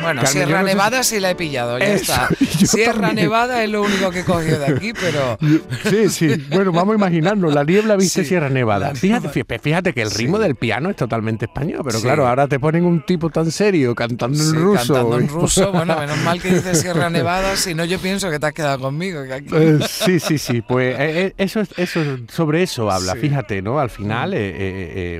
Bueno, 0.00 0.26
Sierra 0.26 0.62
Nevada 0.62 1.02
sí 1.02 1.20
la 1.20 1.30
he 1.30 1.34
pillado, 1.34 1.78
ya 1.78 1.94
está. 1.94 2.28
Sierra 2.66 3.12
Nevada 3.12 3.62
es 3.62 3.70
lo 3.70 3.82
único 3.82 4.10
que 4.10 4.20
he 4.20 4.24
cogido 4.24 4.58
de 4.58 4.66
aquí, 4.66 4.92
pero. 4.92 5.38
Sí, 5.90 6.08
sí. 6.08 6.46
Bueno, 6.50 6.72
vamos 6.72 6.92
a 6.94 6.96
imaginarnos. 6.96 7.52
La 7.52 7.64
niebla 7.64 7.96
viste 7.96 8.24
Sierra 8.24 8.48
Nevada. 8.48 8.94
Fíjate, 8.94 9.44
fíjate 9.58 9.92
que 9.92 10.02
el 10.02 10.10
ritmo 10.10 10.38
del 10.38 10.54
piano 10.54 10.90
es 10.90 10.96
totalmente 10.96 11.46
español, 11.46 11.80
pero 11.84 12.00
claro, 12.00 12.26
ahora 12.26 12.46
te 12.48 12.58
ponen 12.58 12.84
un 12.84 13.04
tipo 13.04 13.30
tan 13.30 13.50
serio 13.50 13.94
cantando 13.94 14.42
en 14.42 14.54
ruso. 14.54 14.94
Cantando 14.94 15.18
en 15.18 15.28
ruso, 15.28 15.72
bueno, 15.72 15.96
menos 15.98 16.18
mal 16.18 16.40
que 16.40 16.54
dices 16.54 16.80
Sierra 16.80 17.10
Nevada, 17.10 17.56
si 17.56 17.74
no 17.74 17.84
yo 17.84 17.98
pienso 17.98 18.30
que 18.30 18.38
te 18.38 18.46
has 18.46 18.52
quedado 18.52 18.80
conmigo. 18.80 19.22
Eh, 19.22 19.78
sí, 19.88 20.20
sí, 20.20 20.38
sí. 20.38 20.62
Pues 20.62 20.94
eh, 20.98 21.26
eh, 21.26 21.34
eso, 21.36 21.62
eso, 21.76 22.00
sobre 22.28 22.62
eso 22.62 22.90
habla, 22.90 23.14
fíjate, 23.14 23.62
¿no? 23.62 23.78
Al 23.78 23.90
final, 23.90 24.30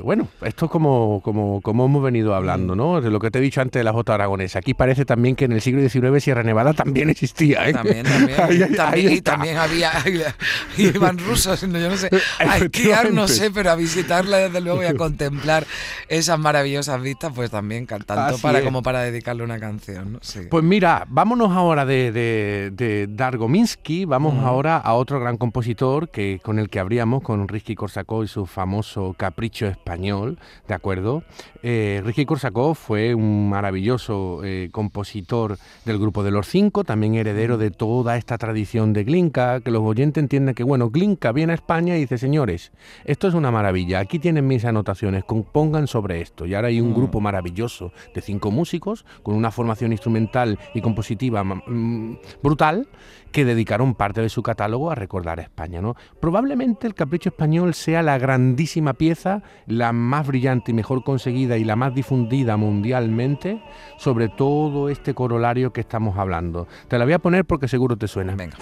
bueno, 0.03 0.29
esto 0.43 0.67
es 0.67 0.71
como, 0.71 1.21
como, 1.23 1.61
como 1.61 1.87
hemos 1.87 2.03
venido 2.03 2.35
hablando, 2.35 2.75
¿no? 2.75 3.01
De 3.01 3.11
lo 3.11 3.19
que 3.19 3.31
te 3.31 3.39
he 3.39 3.43
dicho 3.43 3.61
antes 3.61 3.81
de 3.81 3.85
la 3.85 3.93
Jota 3.93 4.15
Aragonesa. 4.15 4.59
Aquí 4.59 4.70
parece 4.75 5.05
también 5.05 5.37
que 5.37 5.45
en 5.45 5.53
el 5.53 5.61
siglo 5.61 5.87
XIX 5.89 6.23
Sierra 6.23 6.43
Nevada 6.43 6.73
también 6.73 7.11
existía. 7.11 7.69
¿eh? 7.69 7.73
También, 7.73 8.05
también. 8.77 9.13
y 9.13 9.21
también 9.21 9.57
había, 9.57 9.93
iban 10.77 11.19
rusos, 11.19 11.61
yo 11.61 11.69
no 11.69 11.97
sé, 11.97 12.11
a 12.39 12.59
esquiar 12.59 13.13
no 13.13 13.29
sé, 13.29 13.51
pero 13.51 13.71
a 13.71 13.77
visitarla 13.77 14.39
desde 14.39 14.61
luego 14.61 14.83
y 14.83 14.87
a 14.87 14.95
contemplar 14.97 15.67
esas 16.09 16.39
maravillosas 16.39 17.01
vistas, 17.03 17.33
pues 17.35 17.51
también 17.51 17.87
cantando 17.87 18.39
para 18.39 18.63
como 18.63 18.83
para 18.83 19.03
dedicarle 19.03 19.45
una 19.45 19.59
canción. 19.59 20.21
Pues 20.51 20.65
mira, 20.65 21.07
vámonos 21.09 21.53
ahora 21.53 21.85
de, 21.85 22.13
de, 22.13 23.07
Dargominsky, 23.09 24.05
vamos 24.05 24.45
ahora 24.45 24.77
a 24.77 24.95
otro 24.95 25.21
gran 25.21 25.37
compositor 25.37 26.11
que 26.11 26.41
con 26.43 26.59
el 26.59 26.69
que 26.69 26.81
habríamos, 26.81 27.23
con 27.23 27.49
Ricky 27.49 27.75
Korsakov 27.75 28.25
y 28.25 28.29
su 28.29 28.47
famoso 28.47 29.15
Capricho 29.17 29.67
Español, 29.67 30.39
¿de 30.69 30.75
acuerdo? 30.75 31.23
Eh, 31.63 32.03
Ricky 32.05 32.25
Korsakov 32.27 32.75
fue 32.75 33.15
un 33.15 33.49
maravilloso 33.49 34.41
eh, 34.45 34.60
compositor 34.69 35.59
del 35.85 35.99
grupo 35.99 36.23
de 36.23 36.31
los 36.31 36.47
cinco, 36.49 36.85
también 36.85 37.15
heredero 37.15 37.57
de 37.57 37.71
toda 37.71 38.17
esta 38.17 38.37
tradición 38.37 38.93
de 38.93 39.05
Glinka, 39.05 39.61
que 39.61 39.71
los 39.71 39.83
oyentes 39.83 40.23
entienden 40.23 40.55
que, 40.55 40.65
bueno, 40.65 40.91
Glinka 40.91 41.33
viene 41.33 41.53
a 41.53 41.55
España 41.55 41.97
y 41.97 42.01
dice, 42.01 42.19
señores, 42.19 42.73
esto 43.05 43.29
es 43.29 43.35
una 43.35 43.51
maravilla, 43.51 44.01
aquí 44.01 44.19
tienen 44.19 44.47
mis 44.47 44.65
anotaciones, 44.65 45.25
compongan 45.25 45.87
sobre 45.87 46.21
esto. 46.21 46.47
Y 46.47 46.55
ahora 46.55 46.69
hay 46.69 46.81
un 46.81 46.91
mm. 46.91 46.95
grupo 46.95 47.21
maravilloso 47.21 47.93
de 48.15 48.21
cinco 48.21 48.51
músicos, 48.51 49.05
con 49.23 49.35
una 49.35 49.51
formación 49.51 49.93
instrumental 49.93 50.59
y 50.75 50.81
compositiva 50.81 51.43
mm, 51.45 52.19
brutal, 52.43 52.89
que 53.33 53.45
dedicaron 53.45 53.95
parte 53.95 54.21
de 54.21 54.29
su 54.29 54.43
catálogo 54.43 54.91
a 54.91 54.97
recordar 54.97 55.39
a 55.39 55.43
España. 55.43 55.81
¿no? 55.81 55.95
Probablemente 56.21 56.87
el 56.87 56.95
Capricho 56.95 57.29
Español 57.29 57.75
sea 57.75 58.03
la 58.03 58.19
grandísima 58.19 58.95
pieza, 58.95 59.43
la 59.67 59.93
más 59.93 60.27
brillante 60.27 60.73
y 60.73 60.75
mejor 60.75 61.05
conseguida 61.05 61.57
y 61.57 61.65
la 61.65 61.77
más 61.77 61.95
difundida 61.95 62.57
mundialmente 62.57 63.63
sobre 63.99 64.29
todo 64.29 64.50
este 64.89 65.15
corolario 65.15 65.73
que 65.73 65.81
estamos 65.81 66.19
hablando. 66.19 66.67
Te 66.89 66.99
la 66.99 67.05
voy 67.05 67.15
a 67.15 67.19
poner 67.19 67.45
porque 67.45 67.69
seguro 67.69 67.97
te 67.97 68.09
suena. 68.09 68.35
Venga. 68.35 68.57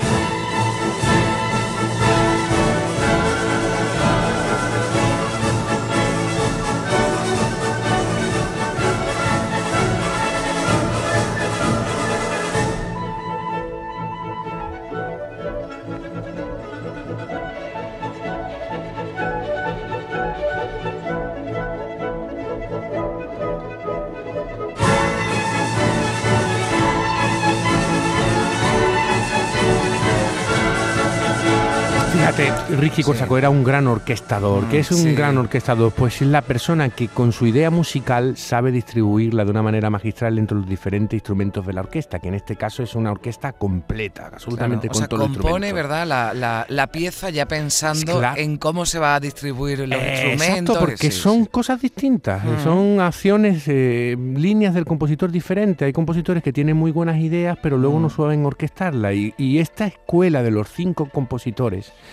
Ricky 32.37 33.03
Corsaco 33.03 33.39
era 33.39 33.49
un 33.49 33.65
gran 33.65 33.87
orquestador. 33.87 34.65
¿Qué 34.69 34.81
es 34.81 34.91
un 34.91 35.15
gran 35.15 35.39
orquestador? 35.39 35.93
Pues 35.93 36.21
es 36.21 36.29
la 36.29 36.43
persona 36.43 36.91
que 36.91 37.09
con 37.09 37.33
su 37.33 37.47
idea 37.47 37.71
musical 37.71 38.37
sabe 38.37 38.71
distribuirla 38.71 39.45
de 39.45 39.51
una 39.51 39.63
manera 39.63 39.89
magistral 39.89 40.39
entre 40.39 40.59
los 40.59 40.69
diferentes 40.69 41.17
instrumentos 41.17 41.67
de 41.67 41.73
la 41.73 41.81
orquesta, 41.81 42.19
que 42.19 42.29
en 42.29 42.35
este 42.35 42.57
caso 42.57 42.83
es 42.83 42.95
una 42.95 43.13
orquesta 43.13 43.53
completa, 43.53 44.31
absolutamente 44.33 44.89
con 44.89 44.97
o 44.97 44.99
sea, 44.99 45.09
compone, 45.09 45.73
¿verdad? 45.73 46.07
La, 46.07 46.87
pieza 46.89 47.31
ya 47.31 47.47
pensando 47.47 48.23
en 48.37 48.57
cómo 48.57 48.85
se 48.85 48.99
va 48.99 49.15
a 49.15 49.21
distribuir 49.21 49.81
los 49.81 50.01
instrumentos. 50.01 50.77
Exacto, 50.77 50.79
porque 50.79 51.11
son 51.11 51.47
cosas 51.47 51.81
distintas, 51.81 52.43
son 52.63 53.01
acciones, 53.01 53.65
eh, 53.67 54.17
líneas 54.19 54.75
del 54.75 54.85
compositor 54.85 55.31
diferentes. 55.31 55.87
Hay 55.87 55.93
compositores 55.93 56.43
que 56.43 56.53
tienen 56.53 56.77
muy 56.77 56.91
buenas 56.91 57.19
ideas, 57.19 57.59
pero 57.63 57.79
luego 57.79 57.99
no 58.01 58.11
saben 58.11 58.45
orquestarla. 58.45 59.13
Y, 59.15 59.35
y 59.39 59.59
esta 59.59 59.87
escuela 59.87 60.43
de 60.43 60.51
los 60.51 60.69
cinco 60.71 61.09
compositores 61.11 61.93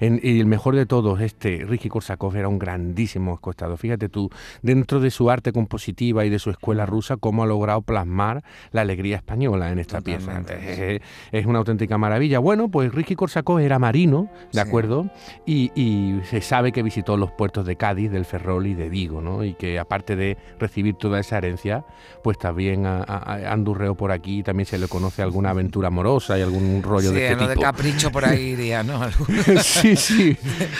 y 0.00 0.40
el 0.40 0.46
mejor 0.46 0.76
de 0.76 0.86
todos, 0.86 1.20
este 1.20 1.64
Ricky 1.66 1.88
Korsakov 1.88 2.34
era 2.36 2.48
un 2.48 2.58
grandísimo 2.58 3.34
escostado. 3.34 3.76
Fíjate 3.76 4.08
tú, 4.08 4.30
dentro 4.62 4.98
de 5.00 5.10
su 5.10 5.30
arte 5.30 5.52
compositiva 5.52 6.24
y 6.24 6.30
de 6.30 6.38
su 6.38 6.50
escuela 6.50 6.86
rusa, 6.86 7.16
cómo 7.18 7.42
ha 7.42 7.46
logrado 7.46 7.82
plasmar 7.82 8.42
la 8.72 8.80
alegría 8.80 9.16
española 9.16 9.70
en 9.70 9.78
esta 9.78 10.00
pieza. 10.00 10.42
Es, 11.32 11.46
una 11.46 11.58
auténtica 11.58 11.98
maravilla. 11.98 12.38
Bueno, 12.38 12.70
pues 12.70 12.92
Ricky 12.92 13.14
Korsakov 13.14 13.58
era 13.58 13.78
marino, 13.78 14.30
¿de 14.52 14.60
acuerdo? 14.60 15.10
Y, 15.46 15.70
se 16.30 16.40
sabe 16.40 16.72
que 16.72 16.82
visitó 16.82 17.16
los 17.16 17.32
puertos 17.32 17.66
de 17.66 17.76
Cádiz, 17.76 18.10
del 18.10 18.24
Ferrol 18.24 18.66
y 18.66 18.74
de 18.74 18.88
Vigo, 18.88 19.20
¿no? 19.20 19.44
Y 19.44 19.54
que 19.54 19.78
aparte 19.78 20.16
de 20.16 20.36
recibir 20.58 20.94
toda 20.94 21.20
esa 21.20 21.38
herencia, 21.38 21.84
pues 22.22 22.38
también 22.38 22.86
andurreó 22.86 23.94
por 23.94 24.12
aquí, 24.12 24.42
también 24.42 24.66
se 24.66 24.78
le 24.78 24.88
conoce 24.88 25.22
alguna 25.22 25.50
aventura 25.50 25.88
amorosa 25.88 26.38
y 26.38 26.42
algún 26.42 26.82
rollo 26.82 27.10
de 27.12 27.32
este 27.32 27.46
de 27.46 27.56
capricho 27.56 28.10
por 28.10 28.24
ahí 28.24 28.50
iría, 28.50 28.82
¿no? 28.82 29.00
sí, 29.62 29.89
sí. 29.96 30.36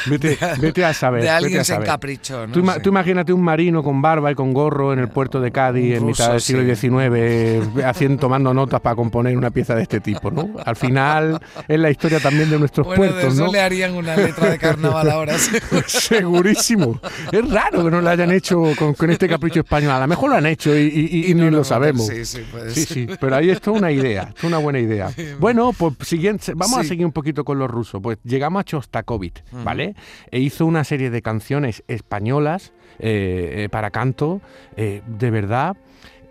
Vete, 0.06 0.84
a 0.84 0.94
saber. 0.94 1.22
De 1.22 1.30
alguien 1.30 1.64
sin 1.64 1.82
capricho. 1.82 2.46
Tú, 2.52 2.88
imagínate 2.88 3.32
un 3.32 3.42
marino 3.42 3.82
con 3.82 4.02
barba 4.02 4.30
y 4.30 4.34
con 4.34 4.52
gorro 4.52 4.92
en 4.92 4.98
el 4.98 5.08
puerto 5.08 5.40
de 5.40 5.50
Cádiz 5.50 5.96
en 5.96 6.06
mitad 6.06 6.32
del 6.32 6.40
siglo 6.40 6.62
XIX, 6.62 7.84
haciendo, 7.84 8.20
tomando 8.20 8.52
notas 8.54 8.80
para 8.80 8.96
componer 8.96 9.36
una 9.36 9.50
pieza 9.50 9.74
de 9.74 9.82
este 9.82 10.00
tipo, 10.00 10.30
¿no? 10.30 10.50
Al 10.64 10.76
final 10.76 11.40
es 11.68 11.78
la 11.78 11.90
historia 11.90 12.20
también 12.20 12.50
de 12.50 12.58
nuestros 12.58 12.86
puertos, 12.86 13.36
de 13.36 13.44
eso 13.44 13.52
le 13.52 13.60
harían 13.60 13.94
una 13.94 14.16
letra 14.16 14.50
de 14.50 14.58
carnaval 14.58 15.10
ahora. 15.10 15.34
Segurísimo. 15.86 17.00
Es 17.32 17.50
raro 17.50 17.84
que 17.84 17.90
no 17.90 18.00
lo 18.00 18.08
hayan 18.08 18.30
hecho 18.30 18.62
con, 18.76 19.10
este 19.10 19.28
capricho 19.28 19.60
español. 19.60 19.92
A 19.92 20.00
lo 20.00 20.06
mejor 20.06 20.30
lo 20.30 20.36
han 20.36 20.46
hecho 20.46 20.76
y, 20.76 21.32
ni 21.34 21.50
lo 21.50 21.64
sabemos. 21.64 22.06
Sí, 22.06 22.24
sí, 22.24 22.44
sí, 22.68 22.84
sí. 22.84 23.08
Pero 23.20 23.36
ahí 23.36 23.50
está 23.50 23.70
una 23.70 23.90
idea, 23.90 24.32
es 24.36 24.44
una 24.44 24.58
buena 24.58 24.78
idea. 24.78 25.10
Bueno, 25.38 25.72
pues 25.76 25.94
siguiente, 26.02 26.52
vamos 26.54 26.78
a 26.78 26.84
seguir 26.84 27.06
un 27.06 27.12
poquito 27.12 27.44
con 27.44 27.58
los 27.58 27.70
rusos. 27.70 28.00
Pues 28.02 28.18
llegamos 28.24 28.60
a 28.60 28.64
Chostakovich, 29.00 29.42
¿vale? 29.64 29.94
E 30.30 30.40
hizo 30.40 30.66
una 30.66 30.84
serie 30.84 31.10
de 31.10 31.22
canciones 31.22 31.82
españolas 31.88 32.72
eh, 32.98 33.64
eh, 33.64 33.68
para 33.70 33.90
canto, 33.90 34.40
eh, 34.76 35.02
de 35.06 35.30
verdad 35.30 35.76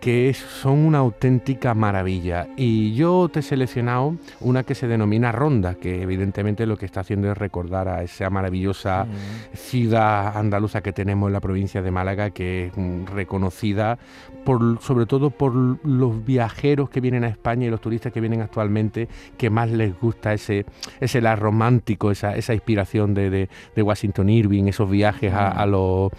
que 0.00 0.32
son 0.34 0.78
una 0.78 0.98
auténtica 0.98 1.74
maravilla. 1.74 2.48
Y 2.56 2.94
yo 2.94 3.28
te 3.28 3.40
he 3.40 3.42
seleccionado 3.42 4.16
una 4.40 4.62
que 4.62 4.74
se 4.74 4.88
denomina 4.88 5.30
Ronda, 5.30 5.74
que 5.74 6.02
evidentemente 6.02 6.66
lo 6.66 6.78
que 6.78 6.86
está 6.86 7.00
haciendo 7.00 7.30
es 7.30 7.36
recordar 7.36 7.88
a 7.88 8.02
esa 8.02 8.30
maravillosa 8.30 9.04
mm. 9.04 9.56
ciudad 9.56 10.36
andaluza 10.36 10.80
que 10.80 10.92
tenemos 10.92 11.28
en 11.28 11.34
la 11.34 11.40
provincia 11.40 11.82
de 11.82 11.90
Málaga, 11.90 12.30
que 12.30 12.66
es 12.66 12.72
mm, 12.76 13.06
reconocida 13.06 13.98
por, 14.44 14.80
sobre 14.80 15.04
todo 15.04 15.30
por 15.30 15.54
los 15.54 16.24
viajeros 16.24 16.88
que 16.88 17.00
vienen 17.00 17.24
a 17.24 17.28
España 17.28 17.66
y 17.66 17.70
los 17.70 17.82
turistas 17.82 18.12
que 18.12 18.20
vienen 18.20 18.40
actualmente, 18.40 19.08
que 19.36 19.50
más 19.50 19.70
les 19.70 19.98
gusta 20.00 20.32
ese, 20.32 20.64
ese 21.00 21.20
la 21.20 21.36
romántico, 21.36 22.10
esa, 22.10 22.36
esa 22.36 22.54
inspiración 22.54 23.12
de, 23.12 23.48
Washington 23.76 24.28
Irving, 24.28 24.64
esos 24.64 24.88
viajes 24.90 25.32
a, 25.34 25.66
mm. 25.66 25.70
los 25.70 26.12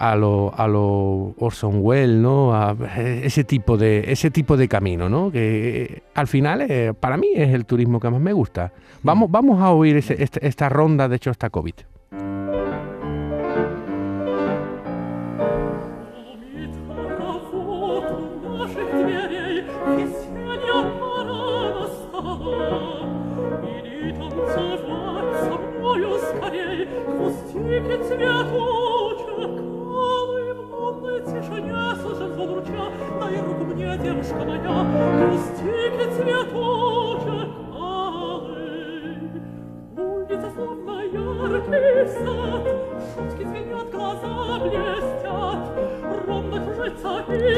a 0.00 0.16
lo, 0.16 0.54
a 0.56 0.66
lo 0.66 1.34
Orson 1.38 1.80
Welles, 1.82 2.16
¿no? 2.16 2.54
A 2.54 2.74
ese 2.96 3.44
tipo 3.44 3.76
de 3.76 4.10
ese 4.10 4.30
tipo 4.30 4.56
de 4.56 4.66
camino, 4.66 5.10
¿no? 5.10 5.30
Que 5.30 6.02
al 6.14 6.26
final 6.26 6.62
eh, 6.62 6.94
para 6.98 7.18
mí 7.18 7.28
es 7.34 7.52
el 7.52 7.66
turismo 7.66 8.00
que 8.00 8.08
más 8.08 8.20
me 8.20 8.32
gusta. 8.32 8.72
Vamos, 9.02 9.28
mm. 9.28 9.32
vamos 9.32 9.60
a 9.60 9.70
oír 9.72 9.98
ese, 9.98 10.22
esta, 10.22 10.40
esta 10.40 10.70
ronda 10.70 11.06
de 11.06 11.16
hecho 11.16 11.30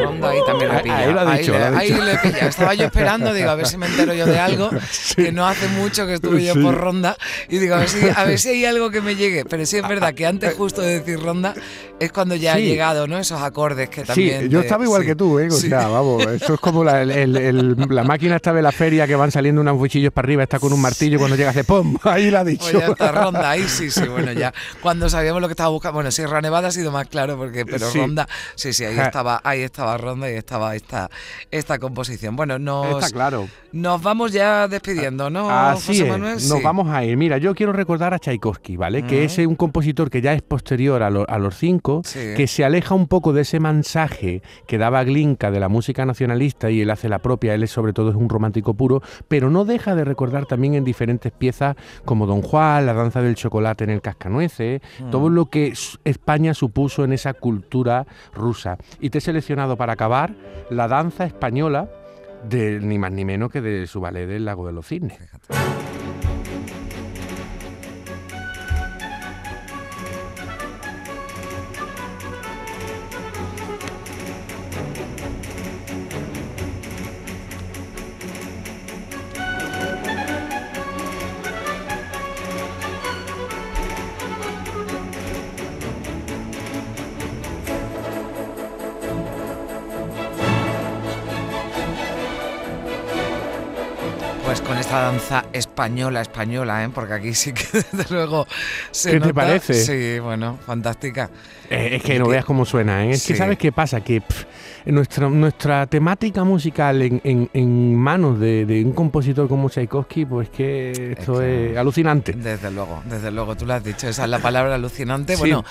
ahí 0.08 0.38
también 0.46 0.72
le 0.72 0.78
pilla. 0.80 0.98
Ahí, 0.98 1.12
lo 1.12 1.20
ha 1.20 1.36
dicho, 1.36 1.54
ahí, 1.54 1.90
le, 1.90 2.18
pilla. 2.18 2.48
Estaba 2.48 2.74
yo 2.74 2.86
esperando, 2.86 3.32
digo, 3.32 3.50
a 3.50 3.54
ver 3.54 3.66
si 3.66 3.76
me 3.76 3.86
entero 3.86 4.14
yo 4.14 4.26
de 4.26 4.38
algo, 4.38 4.70
que 5.16 5.32
no 5.32 5.46
hace 5.46 5.68
mucho 5.68 6.06
que 6.06 6.14
estuve 6.14 6.44
yo 6.44 6.54
por 6.54 6.74
ronda, 6.74 7.16
y 7.48 7.58
digo, 7.58 7.74
a 7.74 7.78
ver, 7.78 7.88
si, 7.88 8.00
a 8.14 8.24
ver 8.24 8.38
si 8.38 8.48
hay 8.50 8.64
algo 8.72 8.90
que 8.90 9.00
me 9.00 9.16
llegue. 9.16 9.44
Pero 9.44 9.66
sí 9.66 9.76
es 9.76 9.88
verdad 9.88 10.14
que 10.14 10.26
antes 10.26 10.54
justo 10.54 10.82
de 10.82 11.00
decir 11.00 11.20
ronda 11.20 11.54
es 12.02 12.12
cuando 12.12 12.34
ya 12.34 12.54
ha 12.54 12.58
llegado, 12.58 13.06
¿no? 13.06 13.18
Esos 13.18 13.40
acordes 13.40 13.88
que 13.88 14.02
también. 14.02 14.42
Sí, 14.42 14.48
yo 14.48 14.60
estaba 14.60 14.84
igual 14.84 15.04
que 15.04 15.14
tú, 15.14 15.38
¿eh? 15.38 15.46
O 15.46 15.50
sea, 15.52 15.86
vamos, 15.88 16.26
esto 16.26 16.54
es 16.54 16.60
como 16.60 16.82
la, 16.82 17.04
la 17.04 18.04
máquina 18.04 18.36
esta 18.36 18.52
de 18.52 18.60
la 18.60 18.72
feria 18.72 19.06
que 19.06 19.14
van 19.14 19.30
saliendo 19.30 19.60
unos 19.60 19.76
cuchillos 19.76 20.12
para 20.12 20.26
arriba, 20.26 20.42
está 20.42 20.58
con 20.58 20.72
un 20.72 20.80
martillo, 20.80 21.18
cuando 21.18 21.36
llega 21.36 21.50
hace 21.50 21.62
¡pum! 21.64 21.96
Ahí 22.02 22.30
la 22.30 22.40
ha 22.40 22.44
dicho. 22.44 22.64
Pues 22.70 22.84
ya 22.84 22.86
está 22.88 23.12
ronda, 23.12 23.50
ahí 23.50 23.68
sí, 23.68 23.90
sí, 23.90 24.06
bueno, 24.08 24.32
ya 24.32 24.52
cuando 24.80 25.08
sabíamos 25.08 25.40
lo 25.40 25.48
que 25.48 25.52
estaba 25.52 25.70
buscando, 25.70 25.94
bueno, 25.94 26.10
Sierra 26.10 26.40
Nevada 26.40 26.68
ha 26.68 26.72
sido 26.72 26.90
más 26.90 27.06
claro, 27.06 27.36
porque, 27.36 27.64
pero 27.64 27.90
ronda, 27.92 28.28
sí, 28.54 28.72
sí, 28.72 28.84
ahí 28.84 28.98
estaba, 28.98 29.40
ahí 29.44 29.60
estaba 29.60 29.96
ronda 29.96 30.30
y 30.30 30.34
estaba 30.34 30.74
esta, 30.74 31.08
esta 31.50 31.78
composición. 31.78 32.34
Bueno, 32.34 32.58
nos, 32.58 33.04
Está 33.04 33.10
claro. 33.10 33.48
nos 33.72 34.02
vamos 34.02 34.32
ya 34.32 34.66
despidiendo, 34.66 35.30
¿no, 35.30 35.48
José 35.74 36.04
Manuel? 36.04 36.36
Nos 36.48 36.62
vamos 36.62 36.88
a 36.88 37.04
ir. 37.04 37.16
Mira, 37.16 37.38
yo 37.38 37.54
quiero 37.54 37.72
recordar 37.72 38.12
a 38.14 38.18
Tchaikovsky, 38.18 38.76
¿vale? 38.76 39.04
Que 39.04 39.24
es 39.24 39.38
un 39.38 39.54
compositor 39.54 40.10
que 40.10 40.20
ya 40.20 40.32
es 40.32 40.42
posterior 40.42 41.02
a, 41.02 41.10
los 41.10 41.56
cinco, 41.56 41.91
que 42.02 42.46
se 42.46 42.64
aleja 42.64 42.94
un 42.94 43.06
poco 43.06 43.32
de 43.32 43.42
ese 43.42 43.60
mensaje 43.60 44.42
que 44.66 44.78
daba 44.78 45.04
Glinka 45.04 45.50
de 45.50 45.60
la 45.60 45.68
música 45.68 46.06
nacionalista 46.06 46.70
y 46.70 46.80
él 46.80 46.90
hace 46.90 47.08
la 47.08 47.18
propia, 47.18 47.54
él 47.54 47.62
es 47.62 47.70
sobre 47.70 47.92
todo 47.92 48.10
es 48.10 48.16
un 48.16 48.28
romántico 48.28 48.74
puro, 48.74 49.02
pero 49.28 49.50
no 49.50 49.64
deja 49.64 49.94
de 49.94 50.04
recordar 50.04 50.46
también 50.46 50.74
en 50.74 50.84
diferentes 50.84 51.32
piezas 51.32 51.76
como 52.04 52.26
Don 52.26 52.42
Juan, 52.42 52.86
la 52.86 52.94
danza 52.94 53.20
del 53.20 53.34
chocolate 53.34 53.84
en 53.84 53.90
el 53.90 54.00
cascanueces, 54.00 54.80
mm. 55.00 55.10
todo 55.10 55.28
lo 55.28 55.46
que 55.46 55.72
España 56.04 56.54
supuso 56.54 57.04
en 57.04 57.12
esa 57.12 57.34
cultura 57.34 58.06
rusa. 58.34 58.78
Y 59.00 59.10
te 59.10 59.18
he 59.18 59.20
seleccionado 59.20 59.76
para 59.76 59.92
acabar 59.92 60.34
la 60.70 60.88
danza 60.88 61.24
española 61.24 61.90
de 62.48 62.80
ni 62.80 62.98
más 62.98 63.12
ni 63.12 63.24
menos 63.24 63.50
que 63.50 63.60
de 63.60 63.86
su 63.86 64.00
ballet 64.00 64.26
del 64.26 64.44
Lago 64.44 64.66
de 64.66 64.72
los 64.72 64.86
Cisnes. 64.86 65.18
Danza 95.00 95.44
española, 95.52 96.20
española, 96.20 96.84
¿eh? 96.84 96.90
porque 96.94 97.14
aquí 97.14 97.34
sí 97.34 97.52
que 97.52 97.64
desde 97.92 98.14
luego 98.14 98.46
se 98.90 99.12
¿Qué 99.12 99.20
te 99.20 99.34
parece? 99.34 99.74
Sí, 99.74 100.18
bueno, 100.20 100.58
fantástica. 100.64 101.30
Eh, 101.70 101.96
es 101.96 102.02
que 102.02 102.18
no 102.18 102.28
veas 102.28 102.44
cómo 102.44 102.64
suena, 102.64 103.06
¿eh? 103.06 103.12
es 103.12 103.26
que 103.26 103.34
sabes 103.34 103.56
qué 103.56 103.72
pasa, 103.72 104.02
que 104.02 104.22
nuestra, 104.86 105.28
nuestra 105.28 105.86
temática 105.86 106.44
musical 106.44 107.00
en, 107.02 107.96
manos 107.96 108.38
de, 108.38 108.82
un 108.84 108.92
compositor 108.92 109.48
como 109.48 109.70
Tchaikovsky, 109.70 110.26
pues 110.26 110.50
que 110.50 111.14
esto 111.18 111.40
es, 111.40 111.76
alucinante. 111.76 112.32
Desde 112.32 112.70
luego, 112.70 113.02
desde 113.06 113.30
luego, 113.30 113.56
tú 113.56 113.64
lo 113.64 113.74
has 113.74 113.84
dicho, 113.84 114.08
esa 114.08 114.24
es 114.24 114.30
la 114.30 114.40
palabra 114.40 114.74
alucinante. 114.74 115.36
Bueno, 115.36 115.64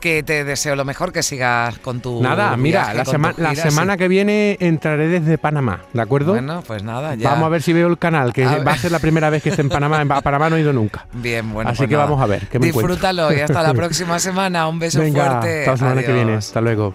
que 0.00 0.22
te 0.22 0.44
deseo 0.44 0.76
lo 0.76 0.84
mejor, 0.84 1.12
que 1.12 1.22
sigas 1.22 1.78
con 1.78 2.00
tu. 2.00 2.22
Nada, 2.22 2.56
mira, 2.56 2.92
la, 2.94 3.34
la 3.36 3.54
semana 3.54 3.96
que 3.96 4.08
viene 4.08 4.56
entraré 4.60 5.08
desde 5.08 5.38
Panamá, 5.38 5.82
¿de 5.92 6.02
acuerdo? 6.02 6.32
Bueno, 6.32 6.62
pues 6.66 6.82
nada, 6.82 7.14
ya. 7.14 7.30
Vamos 7.30 7.46
a 7.46 7.50
ver 7.50 7.62
si 7.62 7.72
veo 7.72 7.86
el 7.88 7.98
canal, 7.98 8.32
que 8.32 8.44
va 8.64 8.72
a 8.72 8.78
ser 8.78 8.92
la 8.92 8.98
primera 8.98 9.30
vez 9.30 9.42
que 9.42 9.50
esté 9.50 9.62
en 9.62 9.68
Panamá. 9.68 10.02
En 10.02 10.08
Panamá 10.08 10.50
no 10.50 10.56
he 10.56 10.60
ido 10.60 10.72
nunca. 10.72 11.06
Bien, 11.12 11.52
bueno. 11.52 11.70
Así 11.70 11.78
pues 11.78 11.90
que 11.90 11.96
vamos 11.96 12.20
a 12.20 12.26
ver. 12.26 12.48
Disfrútalo 12.58 13.32
y 13.32 13.40
hasta 13.40 13.62
la 13.62 13.74
próxima 13.74 14.18
semana. 14.18 14.68
Un 14.68 14.78
beso 14.78 15.00
fuerte. 15.00 15.60
Hasta 15.60 15.70
la 15.70 15.76
semana 15.76 16.02
que 16.02 16.12
viene. 16.12 16.34
Hasta 16.34 16.60
luego. 16.60 16.94